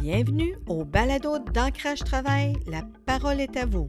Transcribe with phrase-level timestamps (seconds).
[0.00, 2.54] Bienvenue au balado d'Ancrage Travail.
[2.66, 3.86] La parole est à vous.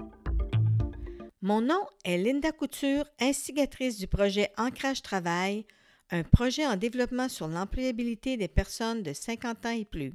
[1.42, 5.66] Mon nom est Linda Couture, instigatrice du projet Ancrage Travail,
[6.10, 10.14] un projet en développement sur l'employabilité des personnes de 50 ans et plus.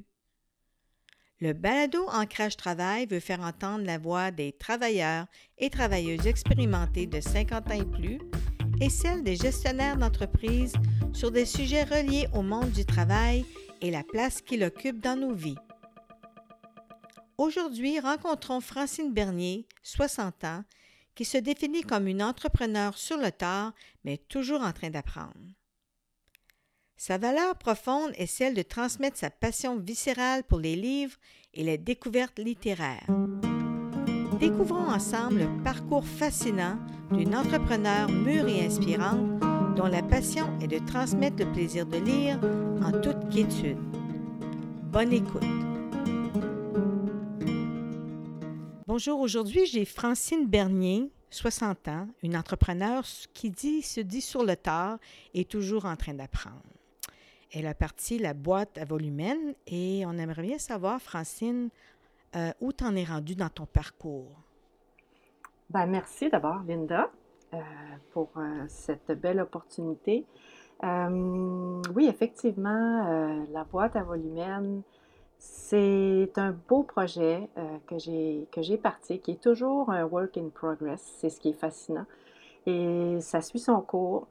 [1.41, 5.25] Le balado Ancrage Travail veut faire entendre la voix des travailleurs
[5.57, 8.19] et travailleuses expérimentés de 50 ans et plus
[8.79, 10.73] et celle des gestionnaires d'entreprise
[11.11, 13.45] sur des sujets reliés au monde du travail
[13.81, 15.57] et la place qu'il occupe dans nos vies.
[17.37, 20.63] Aujourd'hui, rencontrons Francine Bernier, 60 ans,
[21.13, 23.73] qui se définit comme une entrepreneur sur le tard,
[24.03, 25.33] mais toujours en train d'apprendre.
[26.95, 31.15] Sa valeur profonde est celle de transmettre sa passion viscérale pour les livres
[31.53, 33.05] et les découvertes littéraires.
[34.39, 36.79] Découvrons ensemble le parcours fascinant
[37.11, 39.39] d'une entrepreneur mûre et inspirante
[39.75, 42.39] dont la passion est de transmettre le plaisir de lire
[42.83, 43.77] en toute quiétude.
[44.91, 45.66] Bonne écoute.
[48.97, 53.51] Bonjour, aujourd'hui j'ai Francine Bernier, 60 ans, une entrepreneur qui
[53.83, 54.97] se dit sur le tard
[55.35, 56.63] et toujours en train d'apprendre.
[57.53, 61.69] Elle a parti la boîte à volumène et on aimerait bien savoir, Francine,
[62.35, 64.31] euh, où t'en es rendu dans ton parcours?
[65.69, 67.11] Ben, merci d'abord, Linda,
[67.53, 67.57] euh,
[68.13, 70.25] pour euh, cette belle opportunité.
[70.81, 74.81] oui, effectivement, la boîte à volumène,
[75.39, 77.49] c'est un beau projet
[77.87, 81.01] que j'ai parti, qui est toujours un work in progress.
[81.19, 82.05] C'est ce qui est fascinant.
[82.65, 84.27] Et ça suit son cours.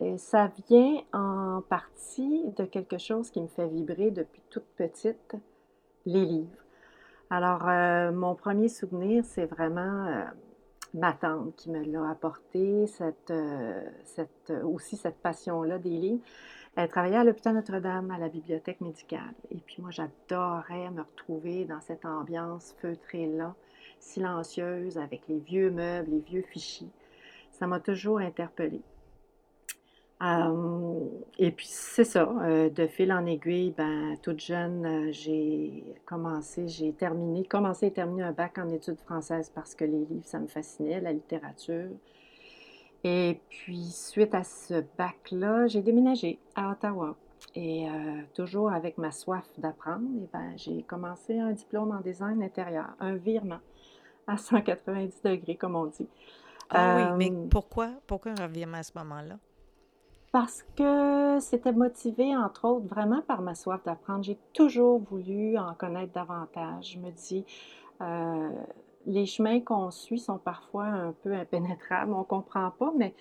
[0.00, 5.36] Et ça vient en partie de quelque chose qui me fait vibrer depuis toute petite,
[6.04, 6.66] les livres.
[7.30, 10.24] Alors, euh, mon premier souvenir, c'est vraiment euh,
[10.94, 12.84] ma tante qui me l'a apporté,
[13.30, 16.22] euh, cette, aussi cette passion-là des livres.
[16.76, 19.34] Elle travaillait à l'hôpital Notre-Dame, à la bibliothèque médicale.
[19.50, 23.54] Et puis moi, j'adorais me retrouver dans cette ambiance feutrée-là,
[23.98, 26.90] silencieuse, avec les vieux meubles, les vieux fichiers.
[27.50, 28.82] Ça m'a toujours interpellée.
[30.22, 35.84] Euh, et puis c'est ça, euh, de fil en aiguille, ben, toute jeune, euh, j'ai
[36.06, 40.24] commencé, j'ai terminé, commencé et terminé un bac en études françaises parce que les livres,
[40.24, 41.90] ça me fascinait, la littérature.
[43.04, 47.16] Et puis suite à ce bac-là, j'ai déménagé à Ottawa.
[47.54, 47.86] Et
[48.34, 53.14] toujours avec ma soif d'apprendre, et ben, j'ai commencé un diplôme en design intérieur, un
[53.14, 53.60] virement
[54.26, 56.08] à 190 degrés, comme on dit.
[56.70, 59.38] Ah oui, mais pourquoi, pourquoi un virement à ce moment-là?
[60.32, 64.24] Parce que c'était motivé, entre autres, vraiment par ma soif d'apprendre.
[64.24, 66.92] J'ai toujours voulu en connaître davantage.
[66.94, 67.44] Je me dis,
[68.02, 68.50] euh,
[69.06, 73.14] les chemins qu'on suit sont parfois un peu impénétrables, on ne comprend pas, mais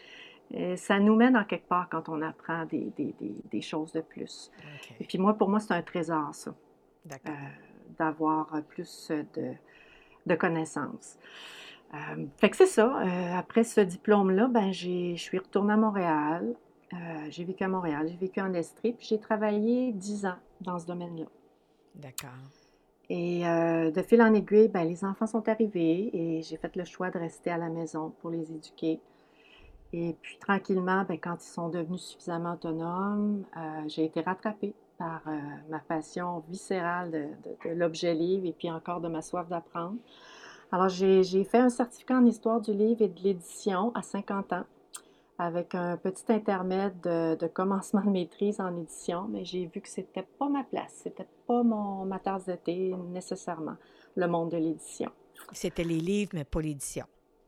[0.56, 4.52] euh, ça nous mène en quelque part quand on apprend des, des, choses de plus.
[5.00, 6.54] Et puis moi, pour moi, c'est un trésor, ça,
[7.12, 7.32] euh,
[7.98, 9.54] d'avoir plus de,
[10.26, 11.18] de connaissances.
[12.38, 13.00] fait que c'est ça.
[13.38, 16.56] après ce diplôme-là, ben, je suis retournée à Montréal.
[16.94, 20.80] Euh, j'ai vécu à Montréal, j'ai vécu en Estrie, puis j'ai travaillé dix ans dans
[20.80, 21.26] ce domaine-là.
[21.96, 22.30] D'accord.
[23.10, 26.86] Et euh, de fil en aiguille, ben, les enfants sont arrivés et j'ai fait le
[26.86, 29.00] choix de rester à la maison pour les éduquer.
[29.94, 35.24] Et puis tranquillement, ben, quand ils sont devenus suffisamment autonomes, euh, j'ai été rattrapée par
[35.70, 39.98] ma passion viscérale de, de l'objet livre et puis encore de ma soif d'apprendre.
[40.72, 44.64] Alors j'ai fait un certificat en histoire du livre et de l'édition à 50 ans
[45.38, 50.26] avec un petit intermède de, commencement de maîtrise en édition, mais j'ai vu que c'était
[50.40, 53.76] pas ma place, c'était pas mon, ma tasse d'été nécessairement,
[54.16, 55.12] le monde de l'édition.
[55.52, 57.06] C'était les livres, mais pas l'édition.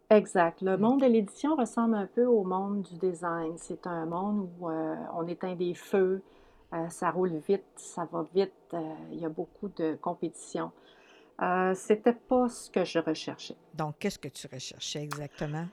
[0.09, 0.62] Exact.
[0.62, 3.58] Le monde de l'édition ressemble un peu au monde du design.
[3.58, 6.22] C'est un monde où euh, on éteint des feux,
[6.74, 10.72] euh, ça roule vite, ça va vite, euh, il y a beaucoup de compétition.
[11.75, 13.56] C'était pas ce que je recherchais.
[13.75, 15.68] Donc, qu'est-ce que tu recherchais exactement?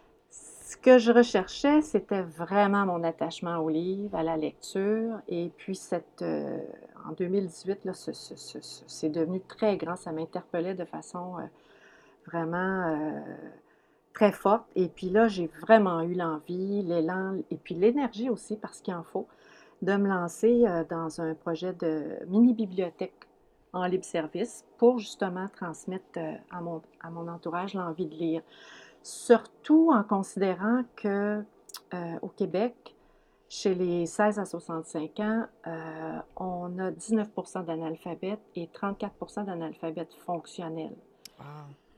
[0.64, 5.20] Ce que je recherchais, c'était vraiment mon attachement au livre, à la lecture.
[5.28, 6.58] Et puis, cette, euh,
[7.06, 9.96] en 2018, là, c'est devenu très grand.
[9.96, 11.43] Ça m'interpellait de façon euh,
[12.26, 13.20] vraiment euh,
[14.14, 14.64] très forte.
[14.75, 19.02] Et puis là, j'ai vraiment eu l'envie, l'élan et puis l'énergie aussi, parce qu'il en
[19.02, 19.28] faut,
[19.82, 23.28] de me lancer dans un projet de mini-bibliothèque
[23.75, 26.19] en libre service pour justement transmettre
[26.50, 28.43] à mon, à mon entourage l'envie de lire
[29.04, 31.44] surtout en considérant que
[31.92, 32.96] euh, au Québec,
[33.48, 40.96] chez les 16 à 65 ans, euh, on a 19% d'analphabètes et 34 d'analphabètes fonctionnels.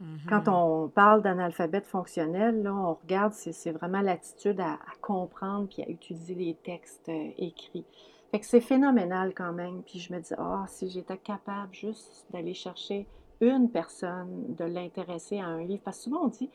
[0.02, 0.28] Mm-hmm.
[0.28, 5.88] Quand on parle d'analphabète fonctionnel, là, on regarde, c'est vraiment l'attitude à, comprendre puis à
[5.88, 7.86] utiliser les textes euh, écrits.
[8.32, 9.82] Fait que c'est phénoménal quand même.
[9.82, 13.06] Puis je me dis, ah, si j'étais capable juste d'aller chercher
[13.40, 15.82] une personne, de l'intéresser à un livre.
[15.84, 16.50] Parce que souvent on dit,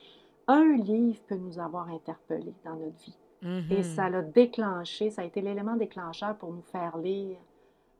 [0.47, 3.17] un livre peut nous avoir interpellés dans notre vie.
[3.69, 4.11] Et ça Mhm.
[4.11, 7.37] l'a déclenché, ça a été l'élément déclencheur pour nous faire lire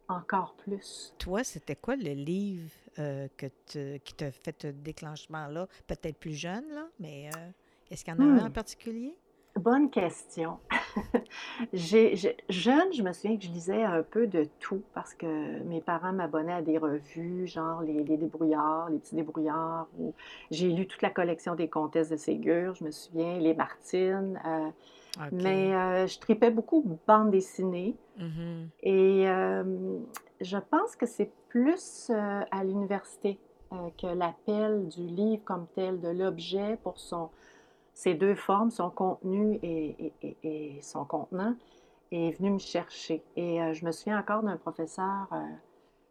[0.10, 1.14] encore plus.
[1.18, 5.68] Toi, c'était quoi le livre euh, que te- qui t'a fait ce déclenchement-là?
[5.88, 7.52] Peut-être plus jeune, là, mais euh,
[7.90, 9.18] est-ce qu'il y en a un en Hmm, particulier?
[9.56, 10.60] bonne question.
[11.74, 12.16] J'ai,
[12.50, 16.14] jeune, je me souviens que je lisais un peu de tout parce que mes parents
[16.14, 19.88] m'abonnaient à des revues, genre les, les débrouillards, les petits débrouillards.
[20.00, 20.14] ou
[20.50, 24.40] j'ai lu toute la collection des comtesses de Ségur, je me souviens, les Martines.
[24.46, 24.70] euh,
[25.32, 27.96] mais euh, je tripais beaucoup bande dessinée.
[28.18, 28.70] Mhm.
[28.84, 29.64] Et euh,
[30.40, 33.40] je pense que c'est plus euh, à l'université
[33.98, 37.30] que l'appel du livre comme tel, de l'objet pour son,
[38.02, 40.38] ses deux formes, son contenu et, et- et-
[40.78, 41.56] et son contenant,
[42.12, 43.24] est venu me chercher.
[43.36, 45.38] Et euh, je me souviens encore d'un professeur euh,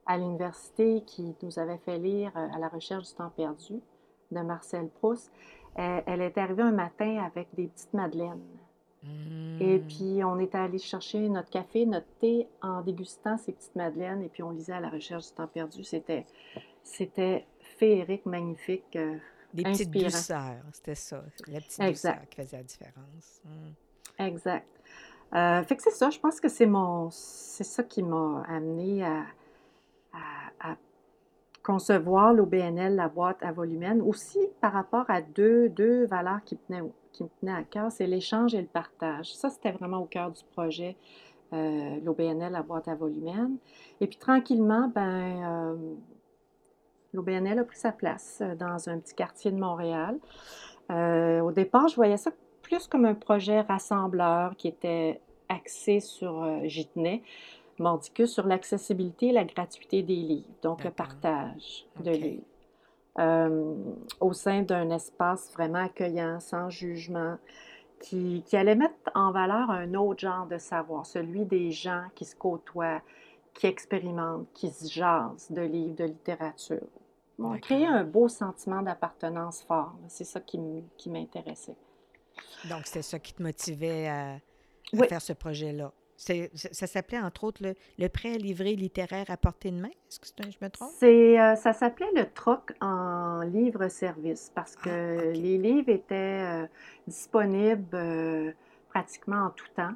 [0.07, 3.81] à l'université qui nous avait fait lire euh, À la recherche du temps perdu
[4.31, 5.33] de Marcel Proust.
[5.77, 8.43] Elle est arrivée un matin avec des petites madeleines.
[9.61, 9.87] Et Hmm.
[9.87, 14.29] puis, on était allé chercher notre café, notre thé en dégustant ces petites madeleines et
[14.29, 15.85] puis on lisait à la recherche du temps perdu.
[15.85, 16.27] C'était,
[16.83, 18.97] c'était féerique, magnifique,
[19.53, 20.07] Des petites inspirant.
[20.07, 21.23] douceurs, c'était ça.
[21.49, 23.41] La petite douceur Exact, qui faisait la différence.
[23.45, 24.23] Hmm.
[24.23, 24.67] exact.
[25.35, 29.05] Euh, fait que c'est ça, je pense que c'est mon, c'est ça qui m'a amené
[29.05, 29.25] à,
[30.13, 30.77] à- à
[31.63, 36.61] concevoir l'OBNL, la boîte à volumène, aussi par rapport à deux, deux valeurs qui me
[36.67, 39.35] tenaient, qui me tenaient à cœur, c'est l'échange et le partage.
[39.35, 40.97] Ça, c'était vraiment au cœur du projet,
[41.53, 43.57] euh, l'OBNL, la boîte à volumène.
[44.01, 45.77] Et puis tranquillement, ben, euh,
[47.13, 50.19] l'OBNL a pris sa place euh, dans un petit quartier de Montréal.
[50.91, 52.31] Euh, au départ, je voyais ça
[52.63, 57.23] plus comme un projet rassembleur qui était axé sur, euh, tenais,
[57.79, 62.45] Mordicus, sur l'accessibilité et la gratuité des livres, donc le partage de livres.
[63.19, 63.75] Euh,
[64.21, 67.37] au sein d'un espace vraiment accueillant, sans jugement,
[68.01, 72.25] qui, qui allait mettre en valeur un autre genre de savoir, celui des gens qui
[72.25, 73.03] se côtoient,
[73.53, 76.87] qui expérimentent, qui se jasent de livres, de littérature.
[77.41, 77.95] On créait D'accord.
[77.95, 79.95] un beau sentiment d'appartenance fort.
[80.09, 81.77] C'est ça qui m'intéressait.
[82.65, 84.41] Donc, c'était ça qui te motivait à,
[84.97, 85.93] à Oui, faire ce projet-là.
[86.17, 89.89] C'est- ça s'appelait, entre autres, le, le prêt à livrer littéraire à portée de main.
[89.89, 90.99] Est-ce que c'est je me trompe?
[90.99, 94.89] c'est, euh, ça s'appelait le troc en livre-service parce Ah, que
[95.19, 95.35] OK.
[95.35, 96.67] les livres étaient euh,
[97.07, 98.53] disponibles euh,
[98.91, 99.95] pratiquement en tout temps.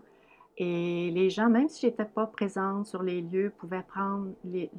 [0.57, 4.71] Et les gens, même si j'étais pas présente sur les lieux, pouvaient prendre les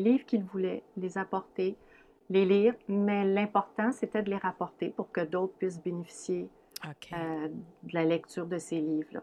[0.00, 1.76] livres qu'ils voulaient, les apporter,
[2.30, 6.48] les lire, mais l'important, c'était de les rapporter pour que d'autres puissent bénéficier
[6.86, 7.48] euh,
[7.82, 9.22] de la lecture de ces livres-là.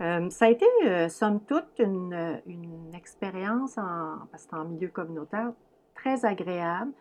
[0.00, 4.88] Euh, ça a été, euh, somme toute, une, une expérience en, parce que en milieu
[4.88, 5.52] communautaire
[5.94, 6.92] très agréable,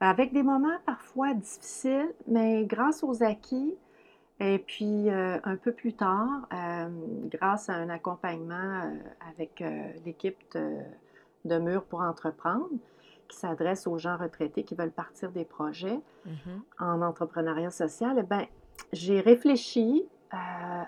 [0.00, 3.74] avec des moments parfois difficiles, mais grâce aux acquis,
[4.40, 6.48] et puis un peu plus tard,
[7.30, 8.92] grâce à un accompagnement
[9.30, 9.62] avec
[10.04, 10.78] l'équipe de,
[11.44, 12.68] de Mur pour entreprendre,
[13.32, 16.62] qui s'adresse aux gens retraités qui veulent partir des projets Mhm.
[16.78, 18.44] en entrepreneuriat social, eh ben,
[18.92, 20.36] j'ai réfléchi euh,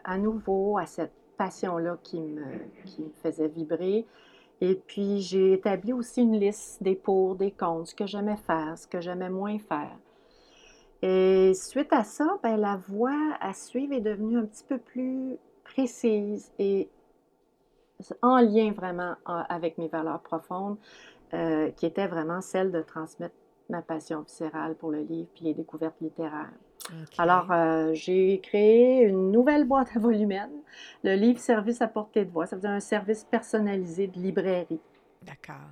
[0.05, 2.45] à nouveau à cette passion-là qui me,
[2.85, 4.07] qui me faisait vibrer.
[4.61, 8.79] Et puis, j'ai établi aussi une liste des pour, des contre, ce que j'aimais faire,
[8.79, 9.97] ce que j'aimais moins faire.
[11.03, 15.37] Et suite à ça, ben, la voie à suivre est devenue un petit peu plus
[15.65, 16.89] précise et
[18.23, 20.77] en lien vraiment en- avec mes valeurs profondes,
[21.35, 23.35] euh, qui étaient vraiment celles de transmettre
[23.69, 26.53] ma passion viscérale pour le livre puis les découvertes littéraires.
[27.17, 30.51] Alors, euh, j'ai créé une nouvelle boîte à volumène,
[31.03, 32.47] le livre service à portée de voix.
[32.47, 34.81] Ça veut dire un service personnalisé de librairie.
[35.23, 35.71] D'accord.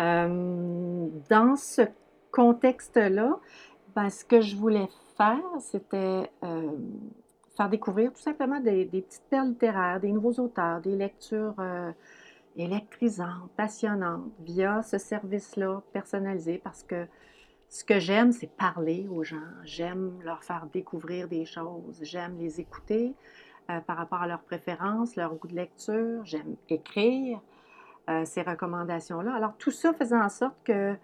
[0.00, 1.82] Euh, dans ce
[2.30, 3.38] contexte-là,
[3.94, 6.70] ben, ce que je voulais faire, c'était euh,
[7.56, 11.56] faire découvrir tout simplement des, des petites perles littéraires, des nouveaux auteurs, des lectures
[12.56, 17.06] électrisantes, passionnantes, via ce service-là personnalisé, parce que
[17.68, 19.36] ce que j'aime, c'est parler aux gens.
[19.64, 21.98] J'aime leur faire découvrir des choses.
[22.02, 23.14] J'aime les écouter
[23.70, 26.22] euh, par rapport à leurs préférences, leur goût de lecture.
[26.24, 27.40] J'aime écrire
[28.10, 29.34] euh, ces recommandations-là.
[29.34, 30.94] Alors, tout ça faisait en sorte que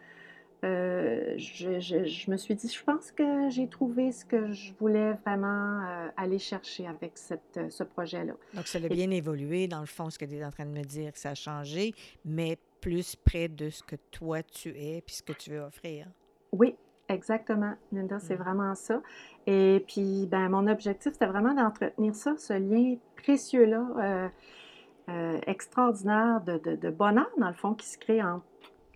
[0.64, 4.72] euh, je, je- je me suis dit, je pense que j'ai trouvé ce que je
[4.74, 8.34] voulais vraiment euh, aller chercher avec cette, euh, ce projet-là.
[8.54, 10.64] Donc, ça a Et bien évolué, dans le fond, ce que tu es en train
[10.66, 15.02] de me dire, ça a changé, mais plus près de ce que toi tu es
[15.02, 16.06] puis ce que tu veux offrir.
[16.52, 16.74] oui,
[17.08, 18.42] exactement, Linda, c'est Mhm.
[18.42, 19.02] vraiment ça.
[19.46, 23.86] Et puis, ben, mon objectif, c'était vraiment d'entretenir ça, ce lien précieux-là.
[25.08, 28.44] euh, extraordinaire de, de, bonheur, dans le fond, qui se crée entre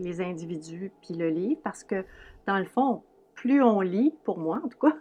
[0.02, 2.04] les individus puis le livre, parce que,
[2.46, 3.02] dans le fond,
[3.34, 4.96] plus on lit, pour moi en tout cas,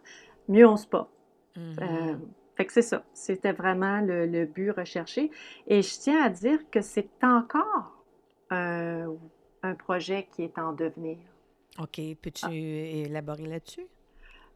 [0.47, 1.09] mieux on se porte.
[1.57, 2.17] Mm-hmm.
[2.55, 3.03] fait que c'est ça.
[3.13, 5.31] C'était vraiment le, le, but recherché.
[5.67, 8.05] Et je tiens à dire que c'est encore
[8.49, 9.07] un,
[9.63, 11.17] un projet qui est en devenir.
[11.79, 11.99] OK.
[12.21, 12.51] Peux-tu ah.
[12.51, 13.87] élaborer là-dessus?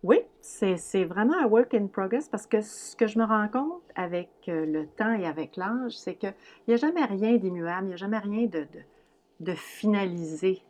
[0.04, 3.82] Oui, c'est vraiment un work in progress parce que ce que je me rends compte
[3.96, 6.34] avec euh, le temps et avec l'âge, c'est qu'il
[6.68, 8.82] n'y a jamais rien d'immuable, il n'y a jamais rien de, de,
[9.56, 10.62] finalisé.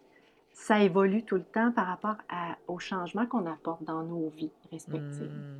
[0.53, 4.51] Ça évolue tout le temps par rapport à, aux changements qu'on apporte dans nos vies
[4.71, 5.59] respectives.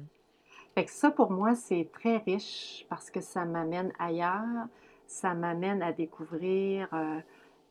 [0.73, 4.67] Fait que ça, pour moi, c'est très riche parce que ça m'amène ailleurs,
[5.07, 7.19] ça m'amène à découvrir euh,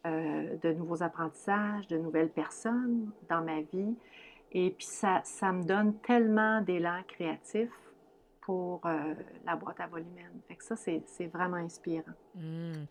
[0.07, 3.95] euh, de nouveaux apprentissages, de nouvelles personnes dans ma vie.
[4.53, 7.71] Et puis ça, ça me donne tellement d'élan créatif
[8.41, 9.15] pour euh,
[9.45, 10.41] la boîte à volumène.
[10.49, 12.13] Fait que ça, c'est vraiment inspirant.
[12.35, 12.85] Hmm.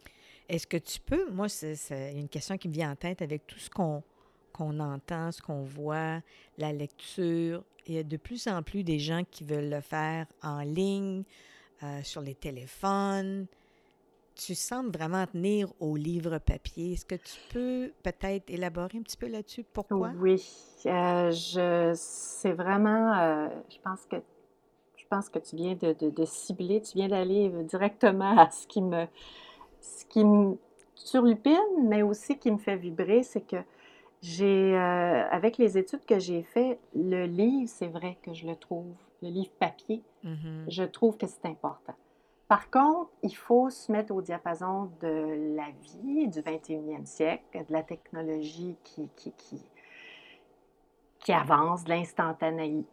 [0.50, 3.60] Est-ce que tu peux, moi, c'est une question qui me vient en tête avec tout
[3.60, 6.22] ce qu'on entend, ce qu'on voit,
[6.58, 7.64] la lecture.
[7.88, 11.24] Il y a de plus en plus des gens qui veulent le faire en ligne,
[11.84, 13.48] euh, sur les téléphones
[14.36, 16.94] tu sembles vraiment tenir au livre papier.
[16.94, 19.64] Est-ce que tu peux peut-être élaborer un petit peu là-dessus?
[19.64, 20.12] Pourquoi?
[20.20, 20.44] Oui,
[20.86, 21.32] euh,
[21.96, 23.78] c'est vraiment, euh, je
[25.10, 29.06] pense que tu viens de, cibler, tu viens d'aller directement à ce qui me,
[29.84, 30.58] ce qui me
[30.96, 33.58] surlupine, mais aussi qui me fait vibrer, c'est que
[34.22, 38.56] j'ai, euh, avec les études que j'ai faites, le livre, c'est vrai que je le
[38.56, 40.70] trouve, le livre papier, mm-hmm.
[40.70, 41.94] je trouve que c'est important.
[42.48, 47.74] Par contre, il faut se mettre au diapason de la vie du 21e siècle, de
[47.74, 49.34] la technologie qui, qui,
[51.20, 52.88] qui, avance, de l'instantanéité.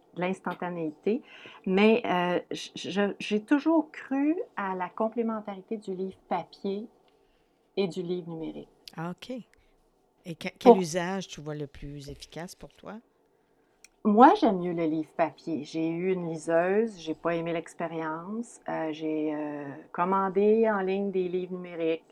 [1.67, 2.41] Mais euh,
[2.75, 6.87] j'ai toujours cru à la complémentarité du livre papier
[7.77, 8.69] et du livre numérique.
[8.97, 9.33] Ah, OK.
[10.27, 12.99] Et quel usage tu vois le plus efficace pour toi?
[14.05, 15.65] Moi, j'aime mieux le livre papier.
[15.65, 18.61] J'ai eu une liseuse, j'ai pas aimé l'expérience.
[18.69, 22.10] Euh, j'ai euh, commandé en ligne des livres numériques.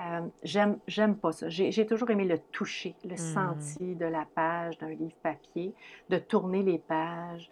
[0.00, 1.48] Euh, j'aime, j'aime pas ça.
[1.48, 3.16] J'ai, toujours aimé le toucher, le mmh.
[3.16, 5.74] senti de la page d'un livre papier,
[6.08, 7.50] de tourner les pages,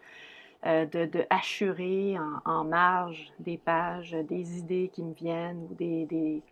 [0.64, 6.42] de, de assurer en, marge des pages des idées qui me viennent ou des, des,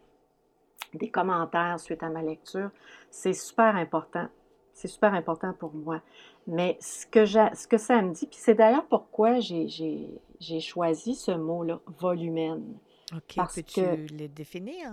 [0.94, 2.70] des commentaires suite à ma lecture.
[3.10, 4.28] C'est super important.
[4.72, 6.02] C'est super important pour moi.
[6.46, 11.32] Mais ce que, ce que ça me dit, puis c'est d'ailleurs pourquoi j'ai choisi ce
[11.32, 12.76] mot-là, volumène.
[13.14, 13.80] OK, peux-tu
[14.14, 14.92] le définir?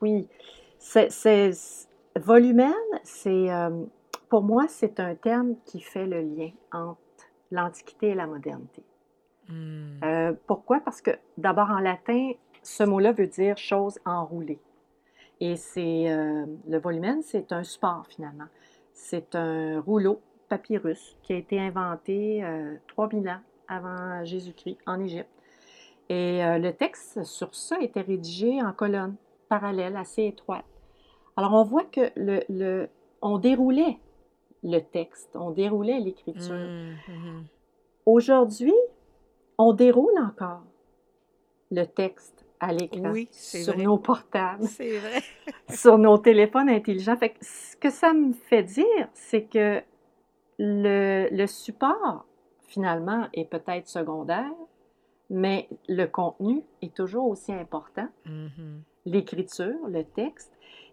[0.00, 0.26] Oui.
[0.78, 1.50] C'est,
[2.16, 2.72] volumène,
[3.02, 3.84] c'est, euh,
[4.28, 6.98] pour moi, c'est un terme qui fait le lien entre
[7.50, 8.82] l'Antiquité et la modernité.
[9.48, 9.98] Hmm.
[10.02, 10.80] Euh, pourquoi?
[10.80, 14.58] Parce que d'abord en latin, ce mot-là veut dire chose enroulée.
[15.40, 18.46] Et c'est euh, le volumène, c'est un support finalement.
[18.92, 25.28] C'est un rouleau papyrus qui a été inventé euh, 3000 ans avant Jésus-Christ en Égypte.
[26.08, 29.16] Et euh, le texte sur ça était rédigé en colonnes
[29.48, 30.64] parallèles assez étroites.
[31.36, 32.88] Alors on voit que le, le
[33.22, 33.98] on déroulait
[34.62, 36.54] le texte, on déroulait l'écriture.
[36.54, 37.44] Mmh, mmh.
[38.06, 38.74] Aujourd'hui,
[39.58, 40.62] on déroule encore
[41.70, 44.66] le texte à l'écran sur nos portables,
[45.68, 47.16] sur nos téléphones intelligents.
[47.16, 49.82] Fait ce que ça me fait dire, c'est que
[50.58, 52.24] le, support,
[52.66, 54.52] finalement, est peut-être secondaire,
[55.30, 58.08] mais le contenu est toujours aussi important.
[58.26, 58.80] Mm-hmm.
[59.06, 60.52] L'écriture, le texte.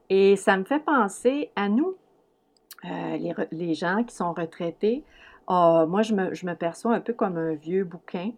[0.09, 1.95] Et ça me fait penser à nous,
[2.85, 5.03] euh, les, gens qui sont retraités.
[5.47, 8.31] Ah, moi, je me, je me perçois un peu comme un vieux bouquin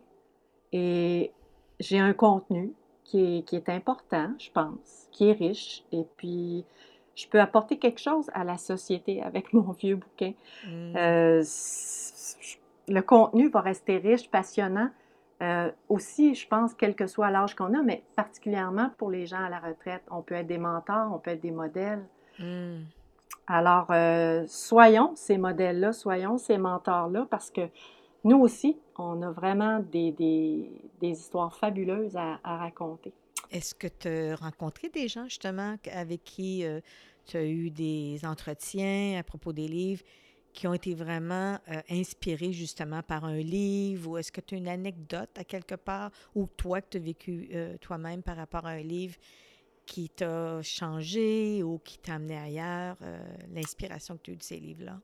[0.71, 1.31] et
[1.79, 2.73] j'ai un contenu
[3.03, 5.83] qui est, qui est, important, je pense, qui est riche.
[5.91, 6.65] Et puis,
[7.15, 10.33] je peux apporter quelque chose à la société avec mon vieux bouquin.
[10.67, 10.95] Mm.
[10.97, 11.43] Euh,
[12.87, 14.89] le contenu va rester riche, passionnant.
[15.41, 19.43] Euh, aussi, je pense, quel que soit l'âge qu'on a, mais particulièrement pour les gens
[19.43, 22.05] à la retraite, on peut être des mentors, on peut être des modèles.
[22.39, 22.83] Mm.
[23.47, 27.69] Alors, euh, soyons ces modèles-là, soyons ces mentors-là, parce que
[28.23, 33.13] nous aussi, on a vraiment des, des, des histoires fabuleuses à, à raconter.
[33.51, 36.79] Est-ce que tu as rencontré des gens justement avec qui euh,
[37.25, 40.03] tu as eu des entretiens à propos des livres?
[40.55, 44.57] Qui ont été vraiment euh, inspirés justement par un livre ou est-ce que tu as
[44.57, 48.65] une anecdote à quelque part ou toi que tu as vécu euh, toi-même par rapport
[48.65, 49.15] à un livre
[49.85, 52.97] qui t'a changé ou qui t'a amené ailleurs,
[53.53, 54.99] l'inspiration que tu as eue de ces livres-là?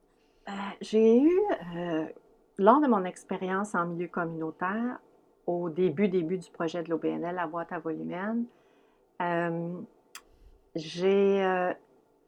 [0.82, 1.40] J'ai eu,
[2.58, 4.98] lors de mon expérience en milieu communautaire,
[5.46, 8.48] au début, début du projet de l'OBNL, la boîte à volumène,
[9.22, 9.82] Euh,
[10.76, 11.74] j'ai euh,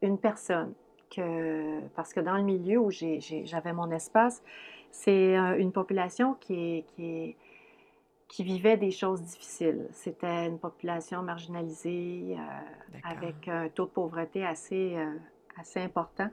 [0.01, 0.74] une personne
[1.15, 4.43] que, parce que dans le milieu où j'avais mon espace,
[4.91, 7.36] c'est euh, une population qui, qui,
[8.27, 9.88] qui, vivait des choses difficiles.
[9.91, 12.38] C'était une population marginalisée
[13.03, 14.96] avec un taux de pauvreté assez,
[15.58, 16.29] assez important.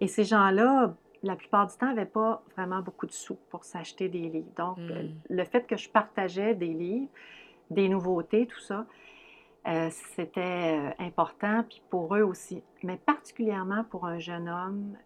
[0.00, 4.08] Et ces gens-là, la plupart du temps, n'avaient pas vraiment beaucoup de sous pour s'acheter
[4.08, 4.52] des livres.
[4.56, 5.10] Donc, hmm.
[5.28, 7.08] le fait que je partageais des livres,
[7.70, 8.86] des nouveautés, tout ça,
[9.68, 14.96] euh, c'était euh, important, puis pour eux aussi, mais particulièrement pour un jeune homme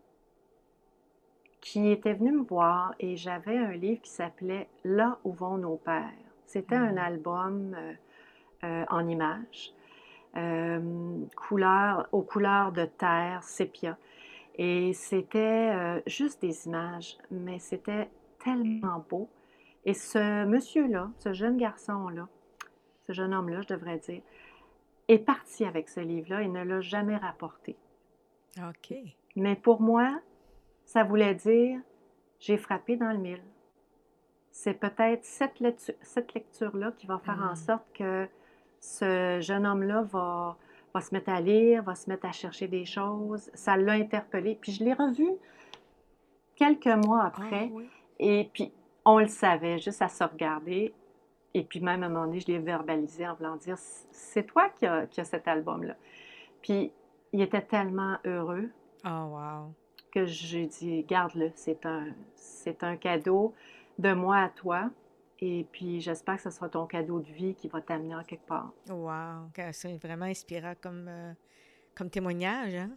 [1.61, 5.77] qui était venu me voir et j'avais un livre qui s'appelait Là où vont nos
[5.77, 6.13] pères.
[6.47, 6.99] C'était un hmm.
[6.99, 7.77] album
[8.63, 9.73] euh, en images,
[11.37, 13.97] couleur, aux couleurs de terre, sépia.
[14.55, 19.29] Et c'était juste des images, mais c'était tellement beau.
[19.85, 22.29] Et ce monsieur-là, ce jeune garçon-là,
[23.07, 24.23] ce jeune homme-là, je devrais dire,
[25.13, 27.77] est parti avec ce livre-là et ne l'a jamais rapporté.
[28.59, 28.95] OK.
[29.37, 30.21] Mais pour moi,
[30.85, 31.81] ça voulait dire
[32.39, 33.43] j'ai frappé dans le mille.
[34.51, 37.57] C'est peut-être cette, lecture, là qui va faire en hmm.
[37.57, 38.29] sorte que
[38.81, 40.59] ce jeune homme-là va,
[40.93, 43.51] va se mettre à lire, va se mettre à chercher des choses.
[43.55, 44.59] Ça l'a interpellé.
[44.61, 45.29] Puis je l'ai revu
[46.57, 47.71] quelques mois ah après.
[48.19, 48.73] Et puis,
[49.05, 50.93] on le savait, juste à se regarder.
[51.55, 54.71] Et puis même à un moment donné, je l'ai verbalisé en voulant dire, c'est toi
[54.71, 55.97] qui as, cet album-là.
[56.63, 56.93] Puis
[57.33, 58.71] il était tellement heureux.
[59.05, 59.75] Oh, wow.
[60.13, 63.55] Que j'ai dit, garde-le, c'est un, c'est un cadeau
[63.99, 64.91] de moi à toi.
[65.41, 68.47] Et puis, j'espère que ce sera ton cadeau de vie qui va t'amener en quelque
[68.47, 68.73] part.
[68.89, 69.49] Wow!
[69.73, 71.33] C'est vraiment inspirant comme, euh,
[71.97, 72.91] comme témoignage, hein?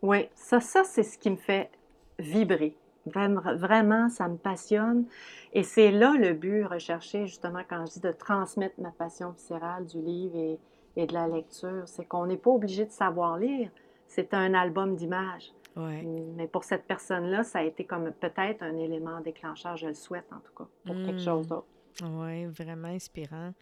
[0.00, 1.70] Oui, ça, ça c'est ce qui me fait
[2.18, 2.76] vibrer.
[3.06, 5.06] Vraiment, ça me passionne.
[5.52, 9.86] Et c'est là le but recherché, justement, quand je dis de transmettre ma passion viscérale
[9.86, 10.58] du livre et,
[10.96, 11.82] et de la lecture.
[11.86, 13.70] C'est qu'on n'est pas obligé de savoir lire.
[14.06, 15.52] C'est un album d'images.
[15.76, 20.32] Mais pour cette personne-là, ça a été comme peut-être un élément déclencheur, je le souhaite
[20.32, 21.48] en tout cas, pour quelque chose hmm.
[21.48, 21.66] d'autre.
[22.04, 23.52] Oui, vraiment inspirant.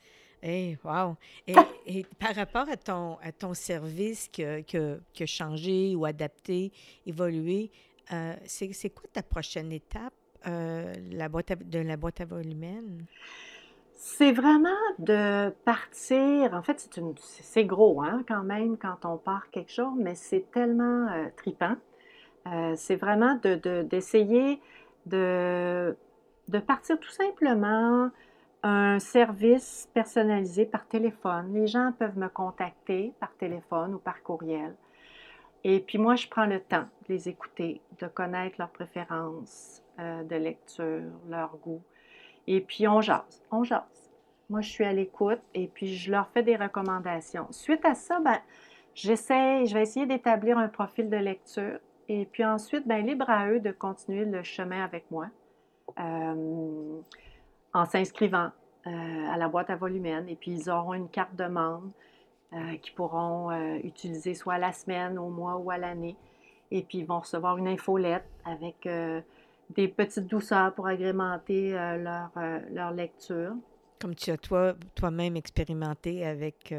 [0.42, 1.16] Hey, wow!
[1.46, 1.54] Et,
[1.86, 6.72] et, par rapport à ton, à ton service a, qui a changé ou adapté,
[7.06, 7.70] évolué,
[8.12, 10.12] euh, c'est quoi ta prochaine étape
[10.46, 13.04] euh, la boîte de la boîte à volumène?
[13.94, 16.54] C'est vraiment de partir.
[16.54, 16.88] En fait,
[17.20, 21.76] c'est gros hein, quand même quand on part quelque chose, mais c'est tellement euh, tripant.
[22.74, 24.60] c'est vraiment d'essayer
[25.06, 25.96] de,
[26.48, 28.10] de, partir tout simplement
[28.64, 31.52] un service personnalisé par téléphone.
[31.54, 34.74] Les gens peuvent me contacter par téléphone ou par courriel.
[35.64, 40.22] Et puis moi, je prends le temps de les écouter, de connaître leurs préférences euh,
[40.24, 41.82] de lecture, leur goût.
[42.46, 44.10] Et puis on jase, on jase.
[44.50, 47.46] Moi, je suis à l'écoute et puis je leur fais des recommandations.
[47.50, 48.38] Suite à ça, ben,
[48.94, 51.78] j'essaie, je vais essayer d'établir un profil de lecture.
[52.08, 55.28] Et puis ensuite, ben, libre à eux de continuer le chemin avec moi
[55.98, 57.00] euh,
[57.72, 58.50] en s'inscrivant
[58.86, 60.28] euh, à la boîte à volumène.
[60.28, 61.88] Et puis, ils auront une carte de membre
[62.54, 66.16] euh, qui pourront euh, utiliser soit à la semaine, au mois ou à l'année.
[66.70, 69.22] Et puis, ils vont recevoir une infolette avec euh,
[69.70, 72.30] des petites douceurs pour agrémenter leur,
[72.70, 73.54] leur, lecture.
[73.98, 76.74] Comme tu as toi, toi-même expérimenté avec,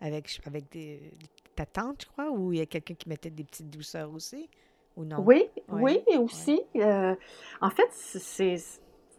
[0.00, 1.12] avec, avec des,
[1.56, 4.48] ta tante, je crois, ou il y a quelqu'un qui mettait des petites douceurs aussi,
[4.96, 5.18] ou non?
[5.20, 6.62] Oui, oui, aussi.
[6.74, 8.56] en fait, c'est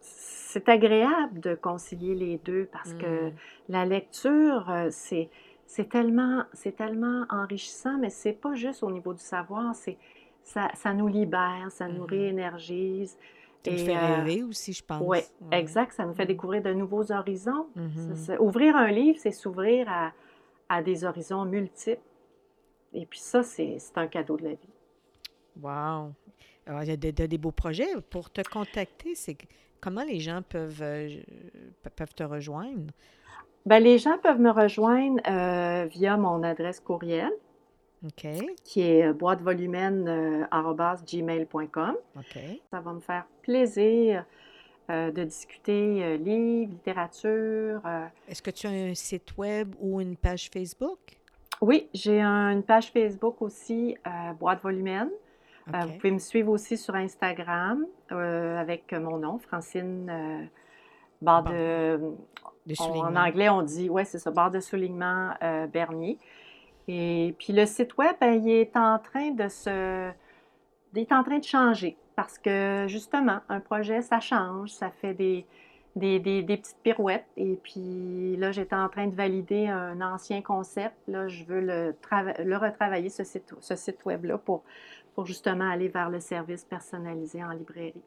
[0.02, 3.34] c'est agréable de concilier les deux parce que mmh.
[3.70, 5.30] la lecture, c'est
[5.66, 9.98] c'est tellement, c'est tellement enrichissant, mais c'est pas juste au niveau du savoir, c'est
[10.44, 12.10] ça, ça nous libère, ça nous mm-hmm.
[12.10, 13.18] réénergise.
[13.66, 15.02] Ça nous fait euh, rêver aussi, je pense.
[15.06, 15.20] Oui,
[15.52, 15.94] exact.
[15.94, 16.28] Ça nous fait mm-hmm.
[16.28, 17.68] découvrir de nouveaux horizons.
[17.78, 18.38] Mm-hmm.
[18.40, 20.12] ouvrir un livre, c'est s'ouvrir à,
[20.68, 22.02] à, des horizons multiples.
[22.94, 24.70] Et puis ça, c'est un cadeau de la vie.
[25.62, 26.14] Wow!
[26.66, 27.88] Alors, il y a des, beaux projets.
[28.10, 29.38] Pour te contacter, c'est
[29.82, 31.22] comment les gens peuvent, euh,
[31.96, 32.94] peuvent te rejoindre?
[33.66, 37.32] Ben, les gens peuvent me rejoindre euh, via mon adresse courriel,
[38.66, 41.96] qui est euh, boîtevolumène.gmail.com.
[42.18, 42.22] Euh,
[42.72, 44.26] Ça va me faire plaisir
[44.90, 47.82] de discuter livres, littérature.
[48.28, 51.00] Est-ce que tu as un site web ou une page Facebook?
[51.62, 53.96] Oui, j'ai une page Facebook aussi,
[54.38, 55.10] Boîte Volumène.
[55.68, 60.50] vous pouvez me suivre aussi sur Instagram avec mon nom, Francine
[61.22, 61.46] barre
[62.66, 66.18] de, en anglais, on dit, ouais, c'est ça, barre de soulignement euh, Bernier.
[66.88, 70.12] Et puis le site web, ben, il est en train de se.
[70.94, 75.14] Il est en train de changer parce que justement, un projet, ça change, ça fait
[75.14, 75.46] des,
[75.96, 77.26] des, des, des, petites pirouettes.
[77.38, 80.96] Et puis là, j'étais en train de valider un ancien concept.
[81.08, 81.96] Là, je veux le,
[82.44, 84.64] le retravailler, ce site, ce site web-là, pour,
[85.16, 88.04] pour justement aller vers le service personnalisé en librairie.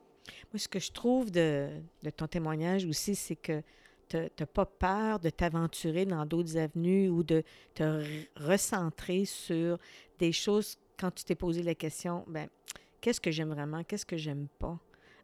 [0.52, 1.68] Moi, ce que je trouve de,
[2.02, 3.62] de ton témoignage aussi, c'est que
[4.14, 7.42] n'as pas peur de t'aventurer dans d'autres avenues ou de
[7.74, 8.04] te
[8.36, 9.78] recentrer sur
[10.18, 10.78] des choses?
[10.98, 12.48] Quand tu t'es posé la question, ben,
[13.00, 14.78] qu'est-ce que j'aime vraiment, qu'est-ce que j'aime pas?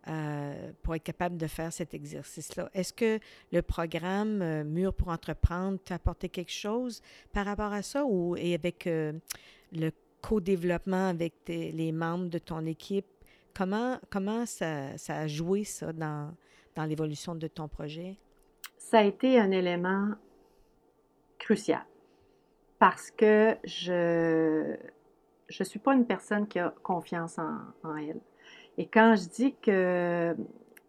[0.09, 2.69] Euh, pour être capable de faire cet exercice-là?
[2.75, 3.21] Est-ce que
[3.53, 7.01] le programme euh, Mur pour entreprendre t'a apporté quelque chose
[7.33, 9.13] par rapport à ça ou et avec euh,
[9.71, 13.07] le co-développement avec les membres de ton équipe,
[13.55, 16.35] comment, comment ça, ça a joué ça dans,
[16.75, 18.17] dans l'évolution de ton projet?
[18.93, 20.11] Ça a été un élément
[21.39, 21.81] crucial
[22.79, 24.77] parce que je
[25.49, 28.21] je suis pas une personne qui a confiance en, en elle.
[28.77, 30.37] Et quand je dis que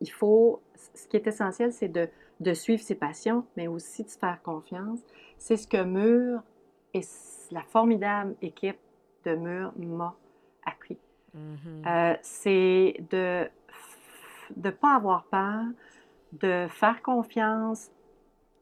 [0.02, 0.62] il faut,
[0.94, 2.10] ce qui est essentiel, c'est de,
[2.42, 5.00] de, suivre ses passions, mais aussi de se faire confiance.
[5.38, 6.44] C'est ce que Mur
[6.94, 7.04] et
[7.52, 8.80] la formidable équipe
[9.24, 10.14] de Mur m'a
[10.66, 11.00] appris.
[11.38, 11.88] Mm-hmm.
[11.88, 13.48] euh, c'est de
[14.58, 15.64] ne pas avoir peur,
[16.40, 17.92] de faire confiance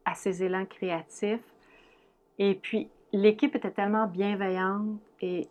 [0.06, 1.54] à ses élans créatifs.
[2.40, 5.48] Et puis, l'équipe était tellement bienveillante et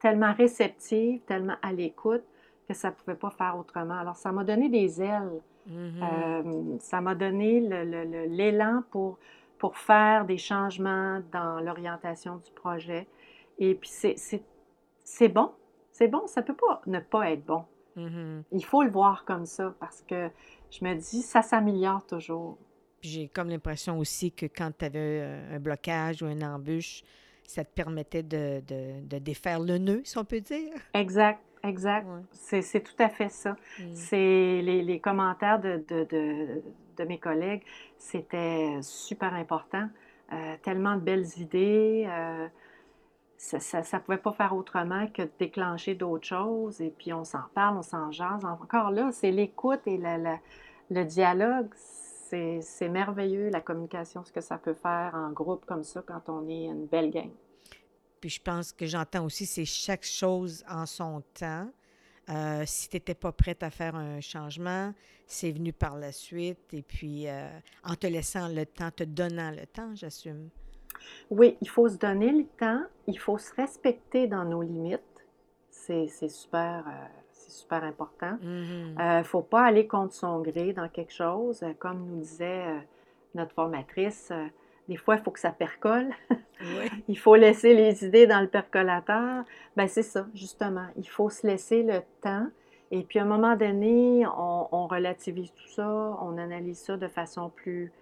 [0.00, 2.22] tellement réceptive, tellement à l'écoute
[2.68, 3.98] que ça ne pouvait pas faire autrement.
[3.98, 5.40] Alors, ça m'a donné des ailes.
[5.68, 6.02] Mm-hmm.
[6.02, 7.60] Euh, ça m'a donné
[8.28, 9.18] l'élan pour,
[9.58, 13.06] pour faire des changements dans l'orientation du projet.
[13.58, 15.50] Et puis, c'est bon.
[15.90, 16.26] C'est bon.
[16.26, 17.64] Ça ne peut pas ne pas être bon.
[17.96, 18.42] Mm-hmm.
[18.52, 20.30] Il faut le voir comme ça parce que
[20.70, 22.58] je me dis, ça s'améliore toujours.
[23.00, 27.02] J'ai comme l'impression aussi que quand tu avais un blocage ou une embûche,
[27.48, 30.74] ça te permettait de, de, défaire le nœud, si on peut dire.
[30.92, 32.06] Exact, exact.
[32.32, 33.52] C'est tout à fait ça.
[33.78, 33.94] Mm.
[33.94, 37.62] C'est les, les, commentaires de, de, mes collègues,
[37.96, 39.88] c'était super important.
[40.32, 42.06] Euh, tellement de belles idées.
[42.06, 42.48] Euh,
[43.38, 46.80] ça ne pouvait pas faire autrement que de déclencher d'autres choses.
[46.80, 48.44] Et puis on s'en parle, on s'en jase.
[48.44, 49.98] Encore là, c'est l'écoute et
[50.90, 51.72] le dialogue.
[51.74, 56.46] C'est merveilleux, la communication, ce que ça peut faire en groupe comme ça quand on
[56.48, 57.30] est une belle gang.
[58.20, 61.70] Puis je pense que j'entends aussi, c'est chaque chose en son temps.
[62.28, 64.92] Euh, si tu n'étais pas prête à faire un changement,
[65.26, 66.74] c'est venu par la suite.
[66.74, 67.48] Et puis, euh,
[67.84, 70.50] en te laissant le temps, te donnant le temps, j'assume.
[71.30, 72.82] Oui, il faut se donner le temps.
[73.06, 75.00] Il faut se respecter dans nos limites.
[75.70, 77.06] C'est super, euh,
[77.50, 78.36] super important.
[78.42, 78.94] Il mm-hmm.
[78.94, 81.62] ne euh, faut pas aller contre son gré dans quelque chose.
[81.62, 82.78] Euh, comme nous disait euh,
[83.34, 84.32] notre formatrice,
[84.88, 86.08] des fois, il faut que ça percole.
[87.08, 89.44] il faut laisser les idées dans le percolateur.
[89.76, 90.86] Ben, c'est ça, justement.
[90.96, 92.46] Il faut se laisser le temps.
[92.90, 95.86] Et puis, à un moment donné, on, relativise tout ça,
[96.22, 97.92] on analyse ça de façon plus,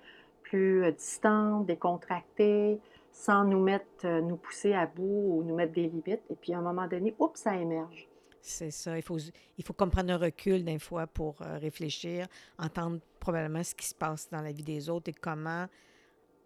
[0.49, 2.79] plus distante, décontractée,
[3.13, 6.23] sans nous mettre, nous pousser à bout ou nous mettre des limites.
[6.31, 8.09] Et puis, à un moment donné, oups, ça émerge.
[8.41, 8.97] C'est ça.
[8.97, 12.29] Il faut, il faut comprendre un recul d'un fois pour euh, réfléchir,
[12.59, 15.67] entendre probablement ce qui se passe dans la vie des autres et comment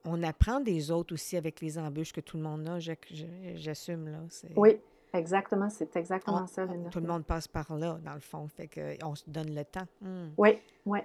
[0.07, 2.79] on apprend des autres aussi avec les embûches que tout le monde a.
[2.79, 4.21] J'assume, là.
[4.57, 4.81] Oui,
[5.13, 5.69] exactement.
[5.69, 6.67] C'est exactement ça.
[6.91, 8.49] tout le monde passe par là, dans le fond.
[8.49, 9.87] Fait qu'on se donne le temps.
[10.01, 10.31] Hmm.
[10.39, 11.01] Oui, oui.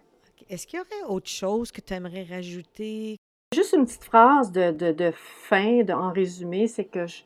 [0.50, 3.18] Est-ce qu'il y aurait autre chose que tu aimerais rajouter?
[3.54, 7.24] Juste une petite phrase de, de, de fin, de, en résumé, c'est que je,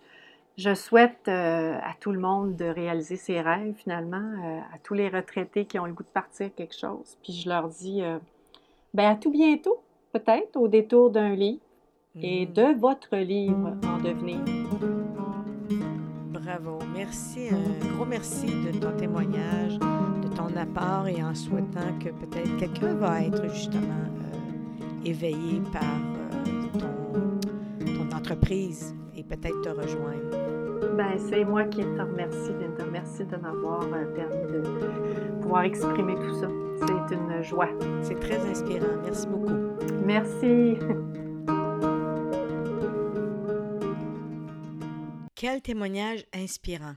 [0.60, 4.94] je souhaite euh, à tout le monde de réaliser ses rêves finalement, euh, à tous
[4.94, 7.18] les retraités qui ont le goût de partir quelque chose.
[7.24, 8.20] Puis je leur dis, euh,
[8.94, 11.62] ben à tout bientôt, peut-être au détour d'un livre
[12.22, 12.54] et mm.
[12.54, 14.40] de votre livre en devenir.
[16.28, 19.80] Bravo, merci, un gros merci de ton témoignage,
[20.40, 24.06] ton apport et en souhaitant que peut-être quelqu'un va être justement
[25.04, 25.84] éveillé par
[27.84, 30.96] ton entreprise et peut-être te rejoindre.
[30.96, 32.86] Ben, c'est moi qui te remercie, Linda.
[32.90, 36.48] Merci de m'avoir euh, permis de pouvoir exprimer tout ça.
[36.80, 37.70] C'est une joie.
[38.02, 38.98] C'est très inspirant.
[39.04, 39.56] Merci beaucoup.
[40.06, 40.78] Merci.
[45.36, 46.96] Quel témoignage inspirant.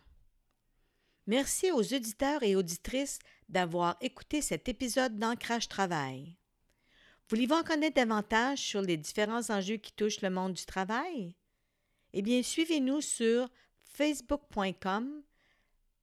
[1.26, 6.36] Merci aux auditeurs et auditrices d'avoir écouté cet épisode d'Ancrage Travail.
[7.28, 11.36] Voulez-vous en connaître davantage sur les différents enjeux qui touchent le monde du travail?
[12.12, 13.48] Eh bien, suivez-nous sur
[13.80, 15.22] facebook.com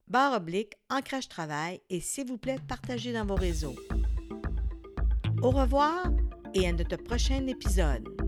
[0.08, 3.76] barre oblique ancrage travail et s'il vous plaît, partagez dans vos réseaux.
[5.42, 6.10] Au revoir
[6.52, 8.19] et à notre prochain épisode.